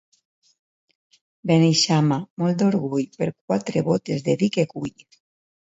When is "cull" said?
4.75-4.99